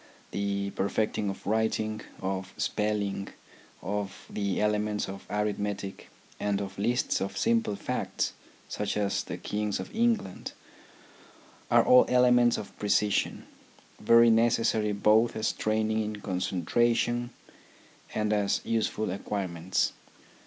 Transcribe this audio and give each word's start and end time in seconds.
The 0.31 0.71
perfecting 0.71 1.29
of 1.29 1.45
writing, 1.45 2.01
of 2.23 2.55
spelling, 2.57 3.27
of 3.83 4.25
the 4.31 4.59
elements 4.59 5.07
of 5.07 5.27
arithmetic, 5.29 6.09
and 6.39 6.59
of 6.59 6.79
lists 6.79 7.21
of 7.21 7.37
simple 7.37 7.75
facts, 7.75 8.33
such 8.67 8.97
as 8.97 9.21
the 9.23 9.37
Kings 9.37 9.79
of 9.79 9.95
England, 9.95 10.53
are 11.69 11.83
all 11.85 12.07
elements 12.09 12.57
of 12.57 12.75
precision, 12.79 13.45
very 13.99 14.31
necessary 14.31 14.91
both 14.91 15.35
as 15.35 15.51
training 15.51 16.01
in 16.01 16.15
concentration 16.19 17.29
and 18.15 18.33
as 18.33 18.59
useful 18.65 19.11
acquire 19.11 19.47
ments. 19.47 19.93